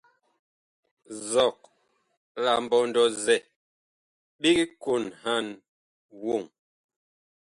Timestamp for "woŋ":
6.23-6.43